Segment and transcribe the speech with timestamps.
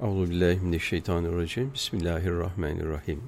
[0.00, 1.74] Euzubillahimineşşeytanirracim.
[1.74, 3.22] Bismillahirrahmanirrahim.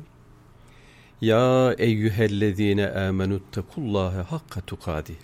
[1.20, 5.16] Ya eyyühellezine amenuttekullâhe hakka tukâdih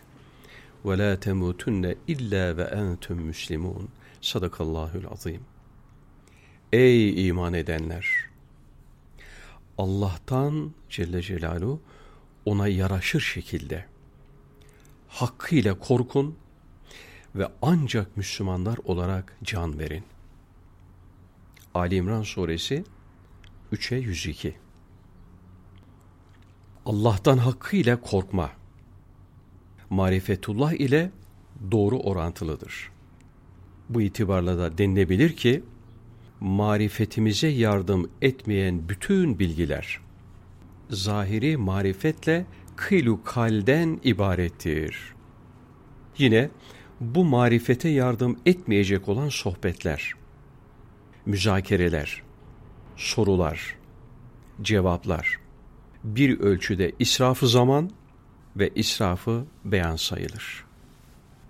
[0.85, 3.89] ve la temutunne illa ve entüm müslimun.
[4.21, 5.41] Sadakallahül azim.
[6.73, 8.07] Ey iman edenler!
[9.79, 11.81] Allah'tan Celle Celaluhu
[12.45, 13.85] ona yaraşır şekilde
[15.09, 16.37] hakkıyla korkun
[17.35, 20.05] ve ancak Müslümanlar olarak can verin.
[21.77, 22.85] Ali İmran suresi
[23.73, 24.55] 3'e 102
[26.87, 28.51] Allah'tan hakkıyla korkma,
[29.91, 31.11] marifetullah ile
[31.71, 32.91] doğru orantılıdır.
[33.89, 35.63] Bu itibarla da denilebilir ki,
[36.41, 40.01] marifetimize yardım etmeyen bütün bilgiler,
[40.91, 42.47] zahiri marifetle
[42.77, 45.15] kıylu kalden ibarettir.
[46.19, 46.51] Yine
[47.01, 50.15] bu marifete yardım etmeyecek olan sohbetler,
[51.27, 52.23] müzakereler,
[52.97, 53.77] sorular,
[54.63, 55.39] cevaplar
[56.05, 57.91] bir ölçüde israfı zaman
[58.57, 60.65] ve israfı beyan sayılır.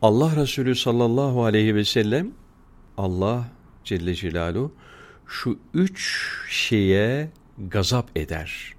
[0.03, 2.33] Allah Resulü sallallahu aleyhi ve sellem
[2.99, 3.49] Allah
[3.85, 4.73] Celle Celaluhu
[5.27, 8.75] şu üç şeye gazap eder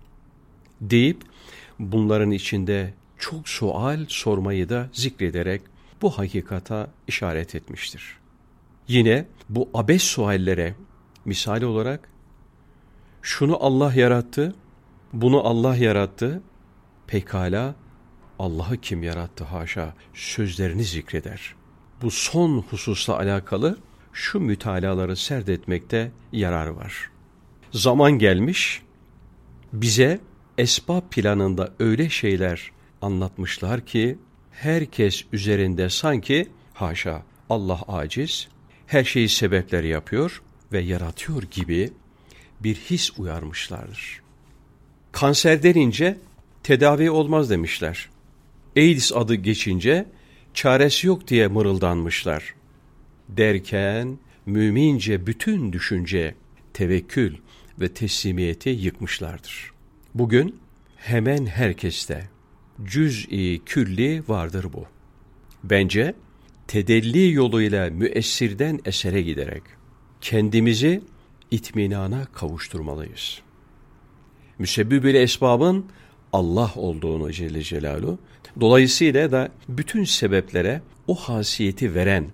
[0.82, 1.22] deyip
[1.80, 5.62] bunların içinde çok sual sormayı da zikrederek
[6.02, 8.18] bu hakikata işaret etmiştir.
[8.88, 10.76] Yine bu abes suallere
[11.28, 12.10] misali olarak
[13.22, 14.56] şunu Allah yarattı,
[15.14, 16.42] bunu Allah yarattı,
[17.08, 17.76] pekala
[18.40, 21.56] Allah'ı kim yarattı haşa sözlerini zikreder.
[22.02, 23.78] Bu son hususla alakalı
[24.14, 27.10] şu mütalaları serdetmekte yarar var.
[27.72, 28.82] Zaman gelmiş,
[29.74, 30.20] bize
[30.58, 34.20] esbab planında öyle şeyler anlatmışlar ki,
[34.52, 38.48] herkes üzerinde sanki haşa Allah aciz,
[38.88, 41.92] her şeyi sebepleri yapıyor ve yaratıyor gibi
[42.60, 44.22] bir his uyarmışlardır.
[45.12, 46.18] Kanser denince
[46.64, 48.10] tedavi olmaz demişler.
[48.78, 50.06] AIDS adı geçince
[50.54, 52.56] çaresi yok diye mırıldanmışlar.
[53.30, 56.36] Derken mümince bütün düşünce,
[56.74, 57.36] tevekkül
[57.80, 59.72] ve teslimiyeti yıkmışlardır.
[60.14, 60.60] Bugün
[60.96, 62.30] hemen herkeste
[62.84, 64.86] cüz'i külli vardır bu.
[65.64, 66.16] Bence
[66.68, 69.77] tedelli yoluyla müessirden esere giderek
[70.22, 71.02] kendimizi
[71.52, 73.42] itminana kavuşturmalıyız.
[74.60, 75.86] Müsebbibül esbabın
[76.34, 78.20] Allah olduğunu Celle Celaluhu,
[78.60, 82.26] dolayısıyla da bütün sebeplere o hasiyeti veren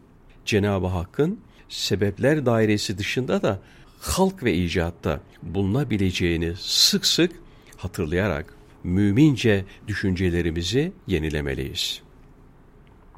[0.46, 1.40] Cenab-ı Hakk'ın
[1.70, 3.60] sebepler dairesi dışında da
[4.00, 7.32] halk ve icatta bulunabileceğini sık sık
[7.78, 12.02] hatırlayarak mümince düşüncelerimizi yenilemeliyiz.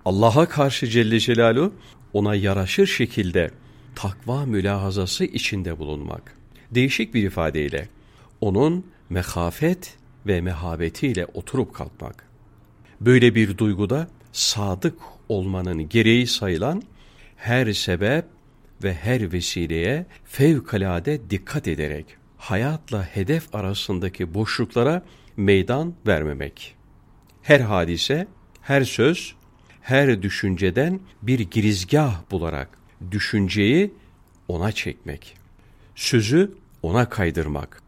[0.06, 1.74] Allah'a karşı Celle Celaluhu
[2.14, 3.52] ona yaraşır şekilde
[3.96, 6.38] takva mülahazası içinde bulunmak.
[6.72, 7.90] Değişik bir ifadeyle
[8.42, 9.98] onun mehafet
[10.28, 12.28] ve mehabetiyle oturup kalkmak.
[13.02, 14.98] Böyle bir duyguda sadık
[15.30, 16.84] olmanın gereği sayılan
[17.36, 18.26] her sebep
[18.84, 22.06] ve her vesileye fevkalade dikkat ederek
[22.38, 25.02] hayatla hedef arasındaki boşluklara
[25.38, 26.76] meydan vermemek.
[27.42, 28.28] Her hadise,
[28.62, 29.36] her söz,
[29.82, 33.94] her düşünceden bir girizgah bularak düşünceyi
[34.48, 35.38] ona çekmek.
[35.96, 36.52] Sözü
[36.84, 37.82] ona kaydırmak.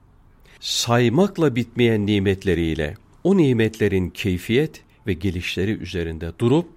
[0.59, 6.68] Saymakla bitmeyen nimetleriyle o nimetlerin keyfiyet ve gelişleri üzerinde durup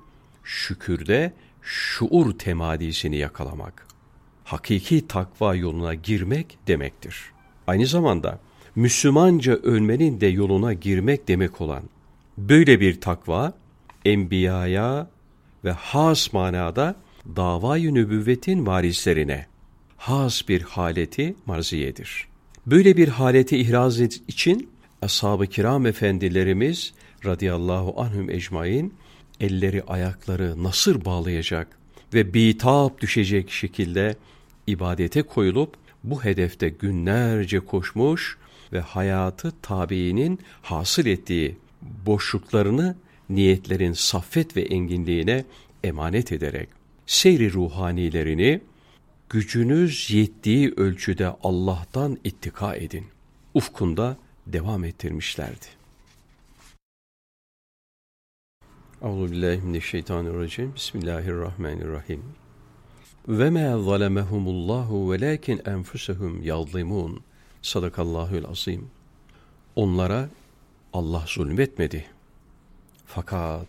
[0.44, 1.32] şükürde
[1.62, 3.86] şuur temadisini yakalamak.
[4.44, 7.16] Hakiki takva yoluna girmek demektir.
[7.66, 8.38] Aynı zamanda
[8.76, 11.82] Müslümanca ölmenin de yoluna girmek demek olan
[12.38, 13.52] böyle bir takva
[14.04, 15.10] enbiyaya
[15.64, 16.96] ve has manada
[17.36, 19.46] davayı nübüvvetin varislerine
[19.96, 22.28] has bir haleti marziyedir.
[22.66, 24.70] Böyle bir haleti ihraz için
[25.02, 26.92] ashab-ı kiram efendilerimiz
[27.24, 28.94] radıyallahu anhüm ecmain
[29.40, 31.68] elleri ayakları nasır bağlayacak
[32.14, 34.16] ve bitap düşecek şekilde
[34.66, 38.38] ibadete koyulup bu hedefte günlerce koşmuş
[38.72, 41.56] ve hayatı tabiinin hasıl ettiği
[42.06, 42.96] boşluklarını
[43.30, 45.44] niyetlerin saffet ve enginliğine
[45.84, 46.79] emanet ederek
[47.10, 48.60] seyri ruhanilerini
[49.28, 53.06] gücünüz yettiği ölçüde Allah'tan ittika edin.
[53.54, 54.16] Ufkunda
[54.46, 55.66] devam ettirmişlerdi.
[59.02, 60.74] Euzubillahimineşşeytanirracim.
[60.74, 62.22] Bismillahirrahmanirrahim.
[63.28, 67.20] Ve ma zalemehumullahu velakin enfusehum yazlimun.
[67.62, 68.90] Sadakallahül azim.
[69.76, 70.28] Onlara
[70.92, 72.04] Allah zulmetmedi.
[73.06, 73.66] Fakat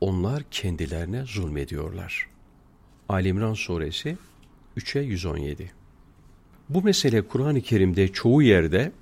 [0.00, 2.37] onlar kendilerine zulmediyorlar.
[3.08, 4.16] Ali İmran suresi
[4.76, 5.72] 3'e 117
[6.68, 8.92] Bu mesele Kur'an-ı Kerim'de çoğu yerde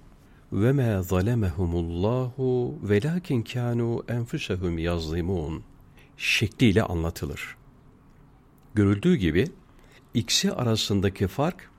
[0.53, 5.63] ve me zalemehumullahu velakin kanu enfusehum yazlimun
[6.17, 7.57] şekliyle anlatılır.
[8.75, 9.49] Görüldüğü gibi
[10.15, 11.71] ikisi arasındaki fark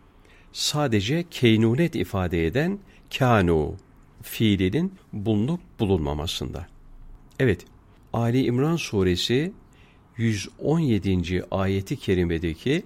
[0.52, 2.80] sadece keynunet ifade eden
[3.18, 3.76] kanu
[4.22, 6.68] fiilinin bulunup bulunmamasında.
[7.40, 7.66] Evet,
[8.14, 9.54] Ali İmran suresi
[10.18, 11.44] 117.
[11.52, 12.84] ayeti kerimedeki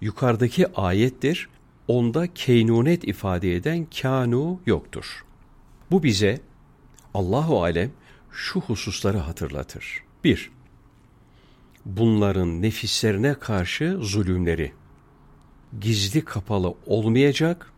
[0.00, 1.48] yukarıdaki ayettir.
[1.88, 5.24] Onda keynunet ifade eden kanu yoktur.
[5.90, 6.40] Bu bize
[7.14, 7.90] Allahu alem
[8.32, 10.02] şu hususları hatırlatır.
[10.24, 10.50] 1.
[11.86, 14.72] Bunların nefislerine karşı zulümleri
[15.80, 17.72] gizli kapalı olmayacak,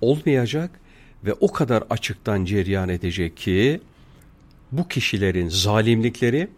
[0.00, 0.80] olmayacak
[1.24, 3.80] ve o kadar açıktan ceryan edecek ki
[4.72, 6.48] bu kişilerin zalimlikleri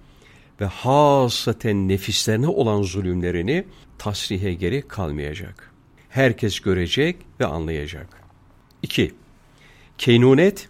[0.60, 3.64] ve hasaten nefislerine olan zulümlerini
[3.98, 5.70] tasrihe gerek kalmayacak.
[6.08, 8.08] Herkes görecek ve anlayacak.
[8.82, 9.14] 2.
[9.98, 10.68] Keynunet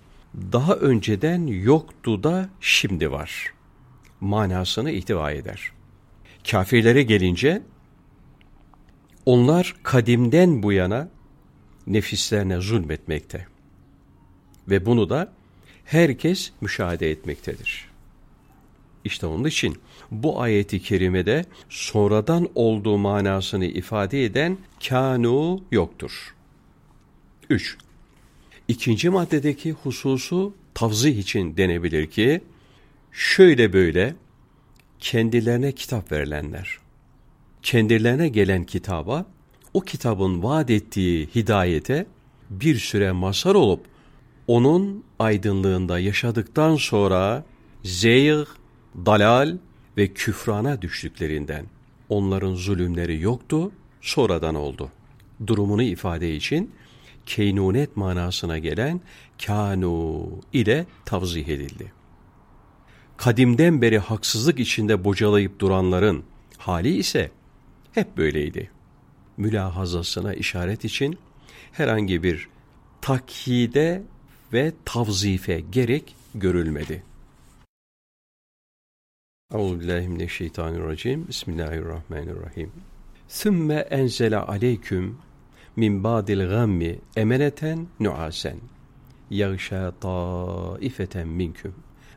[0.53, 3.53] daha önceden yoktu da şimdi var.
[4.21, 5.73] Manasını ihtiva eder.
[6.51, 7.63] Kafirlere gelince
[9.27, 11.09] onlar kadimden bu yana
[11.87, 13.47] nefislerine zulmetmekte.
[14.69, 15.33] Ve bunu da
[15.85, 17.90] herkes müşahede etmektedir.
[19.05, 19.77] İşte onun için
[20.11, 24.59] bu ayeti kerimede sonradan olduğu manasını ifade eden
[24.89, 26.35] kanu yoktur.
[27.51, 27.77] 3.
[28.69, 32.41] İkinci maddedeki hususu tavzih için denebilir ki,
[33.13, 34.15] şöyle böyle
[34.99, 36.79] kendilerine kitap verilenler,
[37.63, 39.27] kendilerine gelen kitaba,
[39.75, 42.07] o kitabın vaat ettiği hidayete
[42.51, 43.85] bir süre mazhar olup,
[44.47, 47.45] onun aydınlığında yaşadıktan sonra
[47.85, 48.47] zeyg,
[48.97, 49.57] dalal
[49.97, 51.67] ve küfrana düştüklerinden
[52.09, 54.91] onların zulümleri yoktu, sonradan oldu.
[55.47, 56.71] Durumunu ifade için
[57.27, 59.01] keynunet manasına gelen
[59.47, 61.93] kanu ile tavzih edildi.
[63.17, 66.25] Kadimden beri haksızlık içinde bocalayıp duranların
[66.59, 67.31] hali ise
[67.93, 68.71] hep böyleydi.
[69.37, 71.19] Mülahazasına işaret için
[71.73, 72.49] herhangi bir
[73.01, 74.03] takhide
[74.53, 77.03] ve tavzife gerek görülmedi.
[79.55, 81.29] Euzubillahimineşşeytanirracim.
[81.29, 82.73] Bismillahirrahmanirrahim.
[83.29, 85.17] Sümme enzele aleyküm
[85.77, 88.57] min badil gammi emeneten nuasen.
[89.31, 91.75] Yağşa taifeten minküm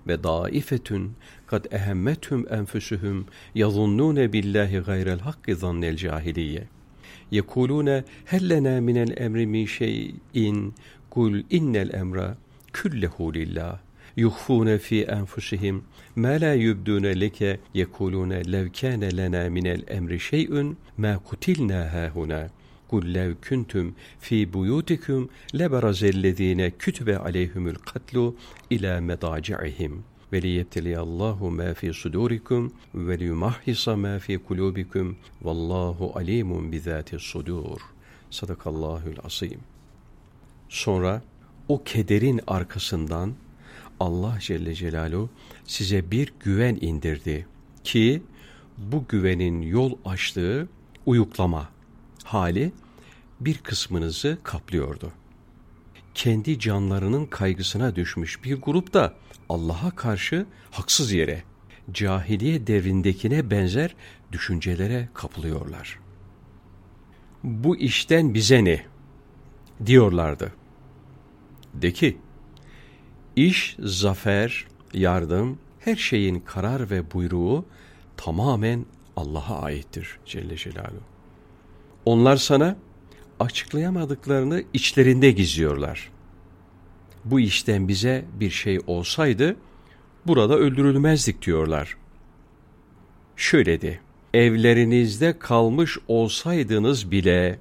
[0.07, 1.11] ve daifetun
[1.47, 3.25] kad ehemmetüm enfüsühüm
[3.55, 6.63] yazunnune billahi gayrel hakki zannel cahiliye.
[7.31, 10.73] Yekulune hellena minel emri min şeyin
[11.09, 12.37] kul innel emra
[12.73, 13.79] küllehu lillah
[14.17, 15.83] yuhfune fi enfusihim
[16.15, 22.49] ma la yubdune leke yekulune lev kâne lena minel emri şey'ün ma kutilna hâhuna
[22.89, 25.29] kul lev kuntum fi buyutikum
[25.59, 28.35] leberazellezine kütübe aleyhimul katlu
[28.69, 37.19] ila medaci'ihim ve liyebteliyallahu ma fi sudurikum ve liyumahhisa ma fi kulubikum vallahu alimun bizati
[37.19, 37.81] sudur.
[38.29, 39.59] Sadakallahul asim.
[40.69, 41.21] Sonra
[41.67, 43.33] o kederin arkasından
[43.99, 45.29] Allah Celle Celaluhu
[45.65, 47.47] size bir güven indirdi
[47.83, 48.23] ki
[48.77, 50.67] bu güvenin yol açtığı
[51.05, 51.69] uyuklama
[52.23, 52.71] hali
[53.39, 55.11] bir kısmınızı kaplıyordu.
[56.13, 59.13] Kendi canlarının kaygısına düşmüş bir grup da
[59.49, 61.43] Allah'a karşı haksız yere
[61.91, 63.95] cahiliye devrindekine benzer
[64.31, 65.99] düşüncelere kapılıyorlar.
[67.43, 68.85] Bu işten bize ne?
[69.85, 70.53] diyorlardı.
[71.73, 72.17] De ki,
[73.35, 77.65] iş, zafer, yardım, her şeyin karar ve buyruğu
[78.17, 78.85] tamamen
[79.15, 81.03] Allah'a aittir Celle Celaluhu.
[82.05, 82.75] Onlar sana
[83.39, 86.11] açıklayamadıklarını içlerinde gizliyorlar.
[87.25, 89.55] Bu işten bize bir şey olsaydı
[90.27, 91.97] burada öldürülmezdik diyorlar.
[93.35, 93.99] Şöyle de,
[94.33, 97.59] evlerinizde kalmış olsaydınız bile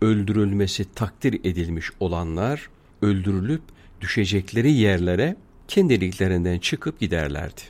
[0.00, 2.70] öldürülmesi takdir edilmiş olanlar
[3.02, 3.62] öldürülüp
[4.02, 5.36] düşecekleri yerlere
[5.68, 7.60] kendiliklerinden çıkıp giderlerdi.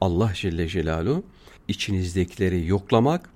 [0.00, 1.24] Allah Celle Celaluhu
[1.68, 3.30] içinizdekileri yoklamak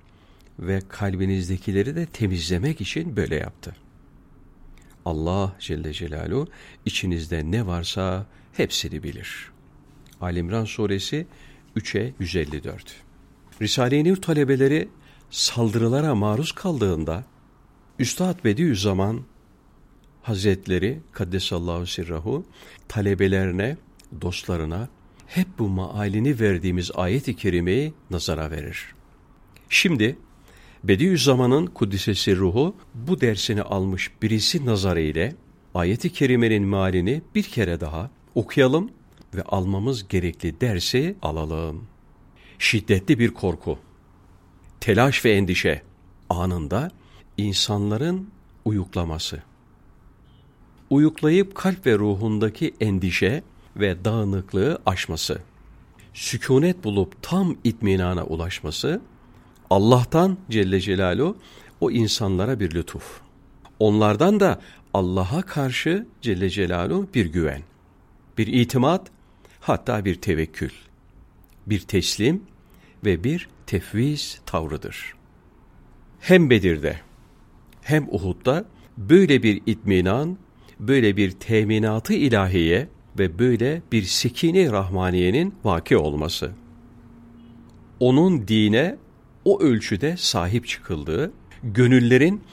[0.59, 3.75] ve kalbinizdekileri de temizlemek için böyle yaptı.
[5.05, 6.47] Allah Celle Celaluhu
[6.85, 9.51] içinizde ne varsa hepsini bilir.
[10.21, 11.27] Alimran suresi
[11.77, 12.95] 3'e 154
[13.61, 14.89] Risale-i Nur talebeleri
[15.29, 17.23] saldırılara maruz kaldığında
[17.99, 19.21] Üstad Bediüzzaman
[20.23, 22.45] Hazretleri Kaddesallahu Sirrahu
[22.87, 23.77] talebelerine,
[24.21, 24.89] dostlarına
[25.27, 28.93] hep bu maalini verdiğimiz ayet-i kerimeyi nazara verir.
[29.69, 30.17] Şimdi
[30.83, 35.35] Bediüzzaman'ın Kuddisesi ruhu bu dersini almış birisi nazarı ile
[35.75, 38.91] ayeti kerimenin malini bir kere daha okuyalım
[39.35, 41.87] ve almamız gerekli dersi alalım.
[42.59, 43.79] Şiddetli bir korku,
[44.79, 45.81] telaş ve endişe
[46.29, 46.91] anında
[47.37, 48.29] insanların
[48.65, 49.43] uyuklaması.
[50.89, 53.43] Uyuklayıp kalp ve ruhundaki endişe
[53.75, 55.41] ve dağınıklığı aşması.
[56.13, 59.01] Sükunet bulup tam itminana ulaşması,
[59.69, 61.37] Allah'tan Celle Celaluhu
[61.81, 63.21] o insanlara bir lütuf.
[63.79, 64.61] Onlardan da
[64.93, 67.61] Allah'a karşı Celle Celaluhu bir güven,
[68.37, 69.11] bir itimat,
[69.59, 70.71] hatta bir tevekkül,
[71.67, 72.43] bir teslim
[73.05, 75.13] ve bir tefviz tavrıdır.
[76.19, 76.99] Hem Bedir'de
[77.81, 78.65] hem Uhud'da
[78.97, 80.37] böyle bir itminan,
[80.87, 82.87] böyle bir teminatı ilahiye
[83.19, 86.51] ve böyle bir sekine rahmaniyenin vaki olması.
[87.99, 88.97] Onun dine
[89.45, 91.31] o ölçüde sahip çıkıldığı,
[91.63, 92.43] gönüllerin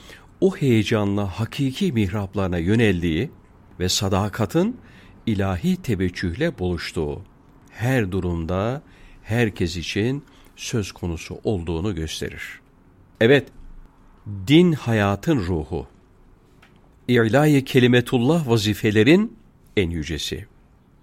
[0.41, 3.31] o heyecanla hakiki mihraplarına yöneldiği
[3.79, 4.77] ve sadakatın
[5.25, 7.21] ilahi teveccühle buluştuğu
[7.69, 8.81] her durumda
[9.23, 10.23] herkes için
[10.55, 12.59] söz konusu olduğunu gösterir.
[13.21, 13.47] Evet,
[14.47, 15.87] din hayatın ruhu.
[17.11, 19.37] İlahi kelimetullah vazifelerin
[19.77, 20.45] en yücesi.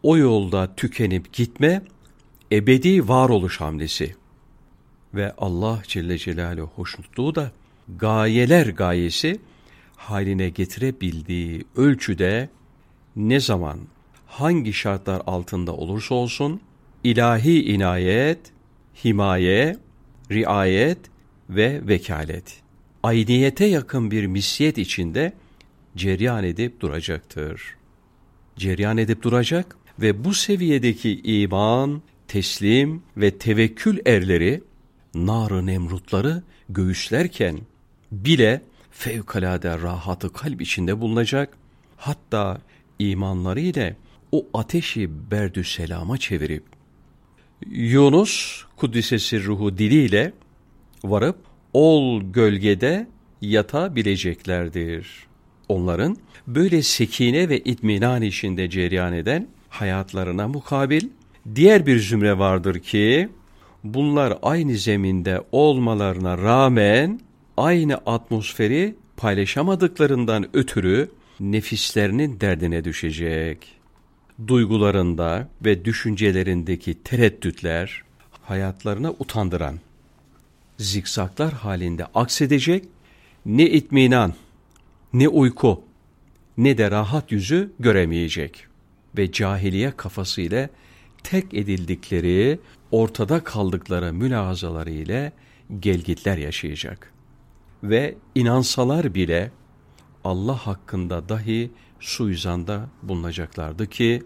[0.03, 1.83] O yolda tükenip gitme,
[2.53, 4.15] ebedi varoluş hamlesi.
[5.15, 7.53] Ve Allah Celle Celaluhu hoşnutluğu da
[7.99, 9.41] gayeler gayesi
[9.97, 12.49] haline getirebildiği ölçüde
[13.17, 13.79] ne zaman,
[14.27, 16.61] hangi şartlar altında olursa olsun,
[17.05, 18.39] ilahi inayet,
[19.05, 19.77] himaye,
[20.31, 20.99] riayet
[21.51, 22.61] ve vekalet,
[23.03, 25.33] ayniyete yakın bir misiyet içinde
[25.99, 27.77] ceryan edip duracaktır.
[28.57, 34.63] Ceryan edip duracak ve bu seviyedeki iman, teslim ve tevekkül erleri,
[35.15, 37.59] nar nemrutları göğüslerken
[38.13, 41.57] bile fevkalade rahatı kalp içinde bulunacak,
[41.97, 42.61] hatta
[42.99, 43.97] imanları ile
[44.33, 46.65] o ateşi berdü selama çevirip,
[47.67, 50.33] Yunus Kuddisesi ruhu diliyle
[51.05, 51.39] varıp
[51.73, 53.07] ol gölgede
[53.41, 55.28] yatabileceklerdir.
[55.69, 61.03] Onların böyle sekine ve itminan içinde cereyan eden hayatlarına mukabil
[61.55, 63.29] diğer bir zümre vardır ki
[63.85, 67.21] bunlar aynı zeminde olmalarına rağmen
[67.57, 71.11] aynı atmosferi paylaşamadıklarından ötürü
[71.41, 73.75] nefislerinin derdine düşecek.
[74.47, 78.03] Duygularında ve düşüncelerindeki tereddütler
[78.43, 79.79] hayatlarına utandıran,
[80.79, 82.85] zikzaklar halinde aksedecek,
[83.47, 84.35] ne itminan,
[85.13, 85.85] ne uyku,
[86.57, 88.67] ne de rahat yüzü göremeyecek
[89.17, 90.69] ve cahiliye kafasıyla
[91.23, 92.61] tek edildikleri,
[92.91, 95.33] ortada kaldıkları mülahazaları ile
[95.81, 97.13] gelgitler yaşayacak.
[97.83, 99.51] Ve inansalar bile
[100.25, 104.23] Allah hakkında dahi suizanda bulunacaklardı ki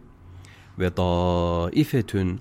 [0.79, 2.41] ve daifetün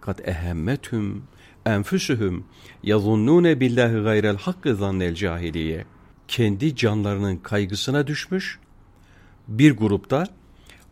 [0.00, 1.22] kat ehemmetüm
[1.66, 2.44] enfüsühüm
[2.82, 5.84] yazunnune billahi gayrel hakkı zannel cahiliye
[6.30, 8.58] kendi canlarının kaygısına düşmüş
[9.48, 10.26] bir grupta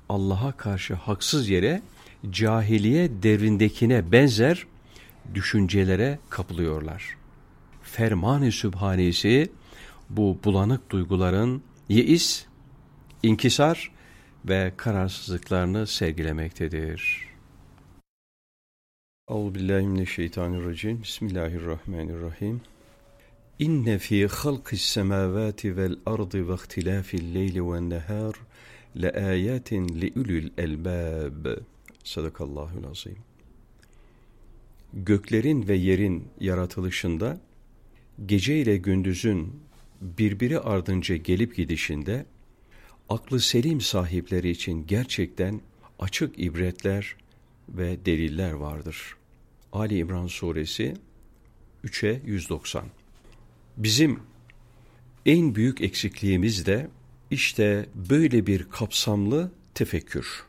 [0.09, 1.83] Allah'a karşı haksız yere
[2.30, 4.66] cahiliye devrindekine benzer
[5.35, 7.16] düşüncelere kapılıyorlar.
[7.83, 9.50] Ferman-ı Sübhanesi
[10.11, 12.47] bu bulanık duyguların yeis,
[13.23, 13.92] inkisar
[14.45, 17.28] ve kararsızlıklarını sergilemektedir.
[19.30, 21.02] Euzubillahimineşşeytanirracim.
[21.02, 22.61] Bismillahirrahmanirrahim.
[23.59, 28.35] İnne fî halqis semâvâti vel ardı ve ihtilâfil leyli ve nehâr
[29.03, 31.47] le âyâtin li ulul elbâb.
[32.05, 33.17] Sadakallahul azim.
[34.93, 37.41] Göklerin ve yerin yaratılışında
[38.27, 39.62] gece ile gündüzün
[40.00, 42.27] birbiri ardınca gelip gidişinde
[43.09, 45.61] aklı selim sahipleri için gerçekten
[45.99, 47.17] açık ibretler
[47.69, 49.17] ve deliller vardır.
[49.73, 50.97] Ali İmran Suresi
[51.85, 52.98] 3'e 190
[53.78, 54.20] Bizim
[55.26, 56.88] en büyük eksikliğimiz de
[57.30, 60.44] işte böyle bir kapsamlı tefekkür.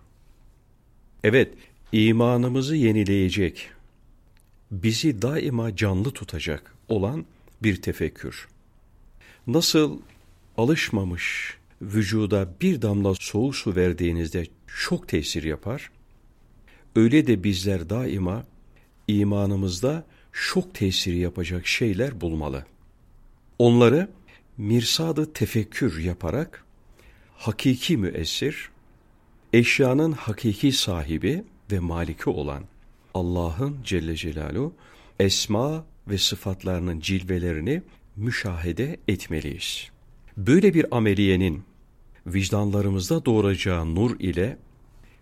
[1.24, 1.54] Evet,
[1.92, 3.70] imanımızı yenileyecek,
[4.72, 7.26] bizi daima canlı tutacak olan
[7.64, 8.48] bir tefekkür.
[9.48, 10.00] Nasıl
[10.58, 15.92] alışmamış vücuda bir damla soğuk su verdiğinizde çok tesir yapar,
[16.96, 18.46] öyle de bizler daima
[19.08, 22.66] imanımızda şok tesiri yapacak şeyler bulmalı.
[23.60, 24.10] Onları
[24.58, 26.66] mirsadı tefekkür yaparak
[27.38, 28.70] hakiki müessir,
[29.54, 32.64] eşyanın hakiki sahibi ve maliki olan
[33.14, 34.74] Allah'ın Celle Celaluhu
[35.20, 37.82] esma ve sıfatlarının cilvelerini
[38.16, 39.90] müşahede etmeliyiz.
[40.38, 41.64] Böyle bir ameliyenin
[42.28, 44.58] vicdanlarımızda doğuracağı nur ile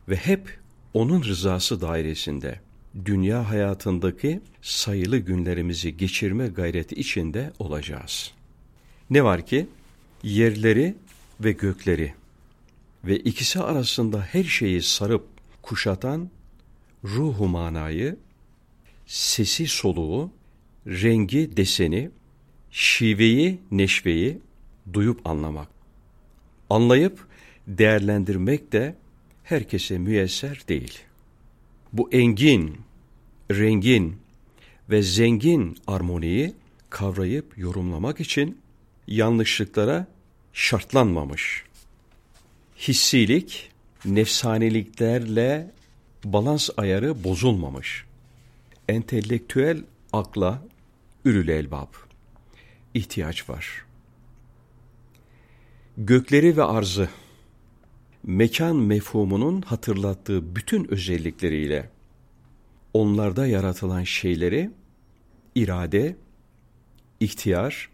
[0.09, 0.59] ve hep
[0.93, 2.59] onun rızası dairesinde
[3.05, 8.31] dünya hayatındaki sayılı günlerimizi geçirme gayreti içinde olacağız.
[9.09, 9.67] Ne var ki
[10.23, 10.95] yerleri
[11.39, 12.13] ve gökleri
[13.05, 15.27] ve ikisi arasında her şeyi sarıp
[15.61, 16.29] kuşatan
[17.03, 18.17] ruhu manayı,
[19.05, 20.31] sesi soluğu,
[20.87, 22.09] rengi deseni,
[22.71, 24.39] şiveyi neşveyi
[24.93, 25.67] duyup anlamak.
[26.69, 27.27] Anlayıp
[27.67, 28.95] değerlendirmek de
[29.43, 30.99] herkese müyesser değil.
[31.93, 32.77] Bu engin,
[33.51, 34.17] rengin
[34.89, 36.53] ve zengin armoniyi
[36.89, 38.57] kavrayıp yorumlamak için
[39.07, 40.07] yanlışlıklara
[40.53, 41.63] şartlanmamış.
[42.77, 43.71] Hissilik,
[44.05, 45.71] nefsaniliklerle
[46.23, 48.05] balans ayarı bozulmamış.
[48.89, 50.63] Entelektüel akla
[51.25, 51.93] ürül elbab
[52.93, 53.85] ihtiyaç var.
[55.97, 57.09] Gökleri ve arzı
[58.23, 61.89] mekan mefhumunun hatırlattığı bütün özellikleriyle
[62.97, 64.69] onlarda yaratılan şeyleri
[65.55, 66.15] irade,
[67.19, 67.89] ihtiyar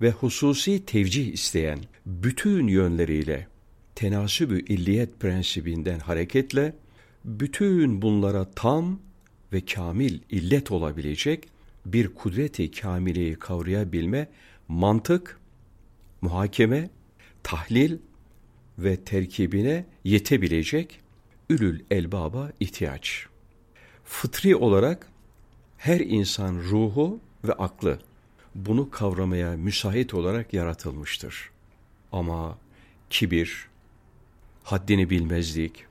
[0.00, 3.46] ve hususi tevcih isteyen bütün yönleriyle
[3.94, 6.76] tenasübü illiyet prensibinden hareketle
[7.24, 9.00] bütün bunlara tam
[9.52, 11.48] ve kamil illet olabilecek
[11.86, 14.28] bir kudreti kamileyi kavrayabilme
[14.68, 15.40] mantık,
[16.20, 16.90] muhakeme,
[17.42, 17.98] tahlil
[18.78, 21.00] ve terkibine yetebilecek
[21.50, 23.26] ülül elbaba ihtiyaç.
[24.06, 25.06] Fıtri olarak
[25.78, 27.98] her insan ruhu ve aklı
[28.54, 31.50] bunu kavramaya müsait olarak yaratılmıştır.
[32.12, 32.58] Ama
[33.10, 33.68] kibir,
[34.64, 35.84] haddini bilmezlik,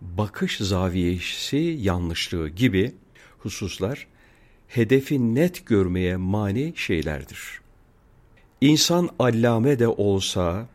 [0.00, 2.94] bakış zaviyesi yanlışlığı gibi
[3.38, 4.06] hususlar
[4.68, 7.60] hedefi net görmeye mani şeylerdir.
[8.60, 10.66] İnsan allame de olsa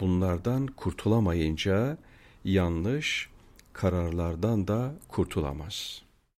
[0.00, 1.98] bunlardan kurtulamayınca
[2.44, 3.28] yanlış
[3.76, 6.05] kararlardan da kurtulamaz.